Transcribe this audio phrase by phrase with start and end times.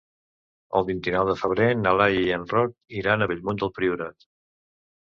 [0.79, 4.33] El vint-i-nou de febrer na Laia i en Roc iran a Bellmunt del Priorat.